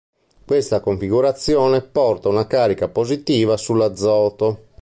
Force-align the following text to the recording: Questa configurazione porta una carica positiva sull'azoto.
Questa 0.45 0.79
configurazione 0.79 1.79
porta 1.83 2.27
una 2.27 2.47
carica 2.47 2.87
positiva 2.87 3.55
sull'azoto. 3.55 4.69